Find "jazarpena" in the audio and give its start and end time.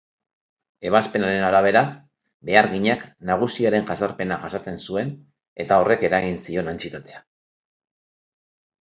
3.91-4.41